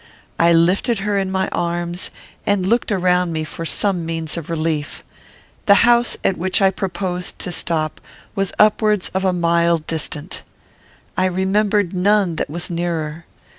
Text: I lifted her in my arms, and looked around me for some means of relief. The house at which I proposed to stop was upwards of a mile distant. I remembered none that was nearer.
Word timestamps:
I 0.39 0.51
lifted 0.51 0.97
her 1.01 1.15
in 1.15 1.29
my 1.29 1.47
arms, 1.49 2.09
and 2.43 2.65
looked 2.65 2.91
around 2.91 3.31
me 3.31 3.43
for 3.43 3.65
some 3.65 4.03
means 4.03 4.35
of 4.35 4.49
relief. 4.49 5.03
The 5.67 5.85
house 5.85 6.17
at 6.23 6.39
which 6.39 6.59
I 6.59 6.71
proposed 6.71 7.37
to 7.37 7.51
stop 7.51 8.01
was 8.33 8.51
upwards 8.57 9.11
of 9.13 9.23
a 9.23 9.31
mile 9.31 9.77
distant. 9.77 10.41
I 11.15 11.25
remembered 11.25 11.93
none 11.93 12.37
that 12.37 12.49
was 12.49 12.67
nearer. 12.67 13.25